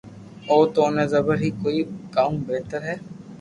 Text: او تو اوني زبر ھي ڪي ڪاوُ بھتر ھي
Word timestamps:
او 0.49 0.59
تو 0.73 0.79
اوني 0.85 1.05
زبر 1.13 1.35
ھي 1.43 1.49
ڪي 1.61 1.77
ڪاوُ 2.13 2.31
بھتر 2.45 2.81
ھي 2.87 2.95